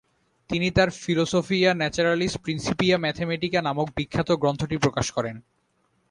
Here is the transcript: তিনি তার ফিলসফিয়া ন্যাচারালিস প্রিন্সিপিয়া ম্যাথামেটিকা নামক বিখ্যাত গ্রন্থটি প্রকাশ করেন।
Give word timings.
তিনি 0.49 0.67
তার 0.71 0.89
ফিলসফিয়া 1.01 1.71
ন্যাচারালিস 1.73 2.33
প্রিন্সিপিয়া 2.37 2.97
ম্যাথামেটিকা 2.97 3.59
নামক 3.61 3.87
বিখ্যাত 3.95 4.29
গ্রন্থটি 4.31 4.77
প্রকাশ 4.77 5.07
করেন। 5.11 5.35